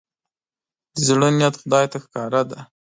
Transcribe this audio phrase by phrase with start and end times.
[0.95, 2.59] د زړه نيت خدای ته ښکاره دی.